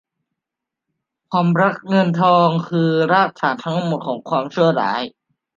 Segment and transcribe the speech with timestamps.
[1.31, 5.01] ความรักเงินทองคือรากฐานทั้งหมดของความชั่วร้าย